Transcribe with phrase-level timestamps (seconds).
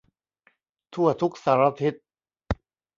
[0.93, 1.93] ทั่วทุกสารทิศ